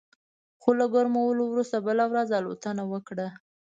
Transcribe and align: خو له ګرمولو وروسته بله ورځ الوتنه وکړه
خو 0.61 0.69
له 0.79 0.85
ګرمولو 0.93 1.43
وروسته 1.47 1.77
بله 1.87 2.03
ورځ 2.11 2.29
الوتنه 2.39 2.83
وکړه 2.91 3.27